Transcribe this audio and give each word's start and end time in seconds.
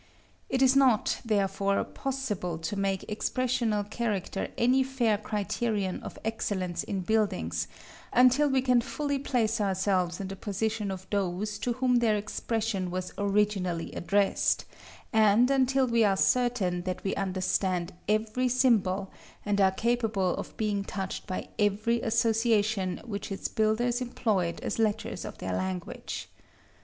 It 0.49 0.63
is 0.63 0.75
not, 0.75 1.21
therefore, 1.23 1.83
possible 1.83 2.57
to 2.57 2.75
make 2.75 3.05
expressional 3.07 3.83
character 3.83 4.47
any 4.57 4.81
fair 4.81 5.15
criterion 5.15 6.01
of 6.01 6.17
excellence 6.25 6.81
in 6.83 7.01
buildings, 7.01 7.67
until 8.11 8.49
we 8.49 8.63
can 8.63 8.81
fully 8.81 9.19
place 9.19 9.61
ourselves 9.61 10.19
in 10.19 10.29
the 10.29 10.35
position 10.35 10.89
of 10.89 11.05
those 11.11 11.59
to 11.59 11.73
whom 11.73 11.97
their 11.97 12.15
expression 12.17 12.89
was 12.89 13.13
originally 13.15 13.91
addressed, 13.91 14.65
and 15.13 15.51
until 15.51 15.85
we 15.85 16.03
are 16.03 16.17
certain 16.17 16.81
that 16.81 17.03
we 17.03 17.13
understand 17.13 17.93
every 18.09 18.49
symbol, 18.49 19.11
and 19.45 19.61
are 19.61 19.69
capable 19.69 20.33
of 20.35 20.57
being 20.57 20.83
touched 20.83 21.27
by 21.27 21.47
every 21.59 22.01
association 22.01 22.99
which 23.05 23.31
its 23.31 23.47
builders 23.47 24.01
employed 24.01 24.59
as 24.61 24.79
letters 24.79 25.25
of 25.25 25.37
their 25.37 25.53
language. 25.53 26.27